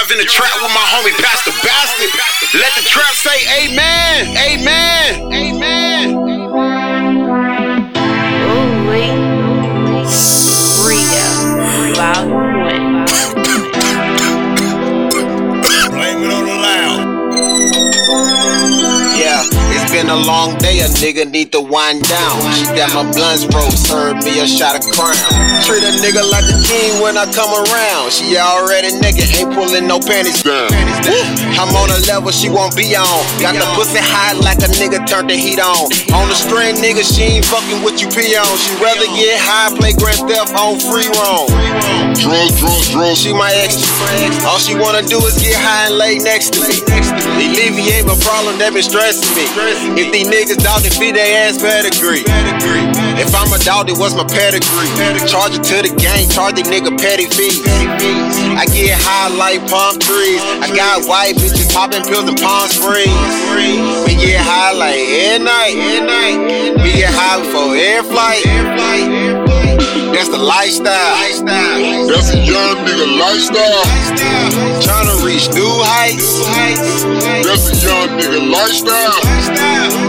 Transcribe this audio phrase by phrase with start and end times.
[0.00, 2.08] live in the trap with my homie Pastor Bastard.
[2.58, 6.09] Let the trap say amen, amen, amen.
[20.10, 22.36] A long day, a nigga need to wind down.
[22.58, 25.14] She got my blunts rolled, served me a shot of crown.
[25.62, 28.10] Treat a nigga like a king when I come around.
[28.10, 30.74] She already nigga, ain't pulling no panties down.
[31.54, 33.22] I'm on a level she won't be on.
[33.38, 35.86] Got the pussy high like a nigga turned the heat on.
[36.10, 38.50] On the string, nigga, she ain't fucking with you pee on.
[38.58, 41.46] She rather get high, play grand theft on free roam.
[42.18, 43.22] Drugs, drugs, drugs.
[43.22, 43.78] She my ex.
[44.42, 46.82] All she wanna do is get high and lay next to me.
[47.38, 49.99] Alleviate my problem that been stressing me.
[50.00, 52.24] If these niggas doubt it, feed their ass pedigree.
[53.20, 54.88] If I'm a dog, it was my pedigree.
[55.28, 57.60] Charge it to the gang, charge the nigga petty fees.
[58.56, 60.40] I get high like palm trees.
[60.64, 63.12] I got white bitches popping pills in Palm Springs.
[64.08, 66.80] We get high like every night.
[66.80, 69.19] We get high before every flight.
[70.12, 71.14] That's the lifestyle.
[72.10, 73.86] That's a young nigga lifestyle.
[74.82, 76.42] Trying to reach new heights.
[77.46, 79.20] That's a young nigga lifestyle.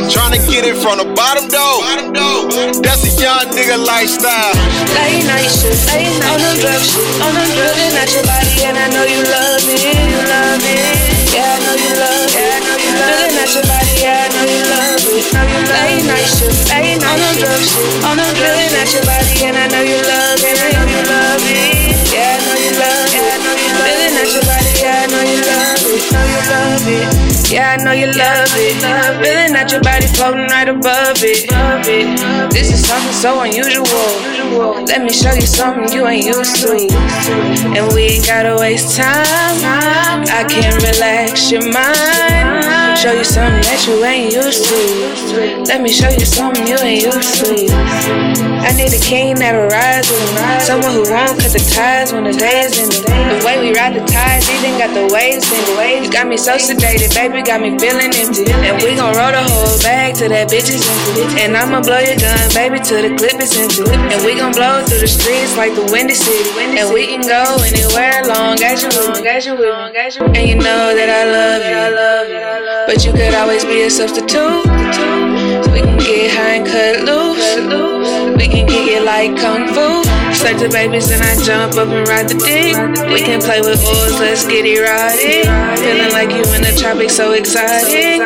[0.10, 1.86] Trying to get it from the bottom though.
[2.82, 4.54] That's a young nigga lifestyle.
[4.98, 8.66] Late night shit, late night on them drug shit, on them looking at your body
[8.68, 10.01] and I know you love it,
[15.12, 18.48] Know you late night shit, late night on them drug
[19.60, 22.16] I know you love it, I know you love it.
[22.16, 24.16] Yeah, I know you love it, I know you it.
[24.16, 25.36] At yeah, I know you
[26.48, 26.80] love
[27.52, 28.80] it, I know you love it.
[29.20, 31.44] Feeling at your body floating right above it.
[32.54, 34.86] This is something so unusual.
[34.86, 36.88] Let me show you something you ain't used to.
[37.76, 39.60] And we ain't gotta waste time.
[40.32, 42.71] I can relax your mind.
[43.02, 45.64] Show you something that you ain't used to.
[45.64, 48.51] Let me show you something you ain't used to.
[48.62, 50.42] I need a king that'll rise with me.
[50.62, 54.06] Someone who won't cut the ties when the day's in The way we ride the
[54.06, 56.06] tides, even got the waves in it.
[56.06, 58.46] You got me so sedated, baby, got me feeling empty.
[58.50, 61.42] And we gon' roll the whole bag till that bitch is empty.
[61.42, 63.82] And I'ma blow your gun, baby, till the clip is empty.
[64.14, 66.46] And we gon' blow through the streets like the windy city.
[66.78, 69.90] And we can go anywhere long as you long as you will.
[69.90, 72.94] And you know that I love you, I love you, I love you.
[72.94, 74.70] But you could always be a substitute.
[74.94, 78.01] So we can get high and cut loose.
[78.42, 80.02] We can kick it like kung fu.
[80.34, 82.74] Start the babies and I jump up and ride the dick.
[83.14, 85.46] We can play with oars, let's get erotic.
[85.78, 88.18] Feeling like you in the tropics, so exotic.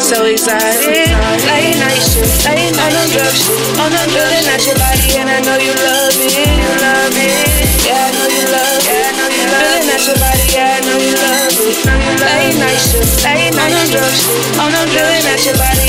[0.00, 1.12] So exotic.
[1.44, 3.52] Late night shit, late night on drug shit.
[3.84, 6.32] On them drilling at your body and I know you love it.
[6.32, 7.36] You love it.
[7.84, 9.12] Yeah, I know you love it.
[9.44, 11.84] Drilling at your body, yeah, I know you love it.
[12.16, 14.56] Late night shit, late night on drug shit.
[14.56, 15.83] On them drilling at your body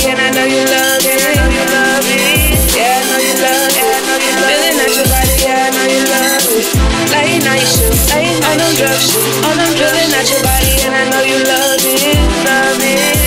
[9.44, 12.16] On them drilling at your body and I know you love it.
[12.46, 13.25] Love it.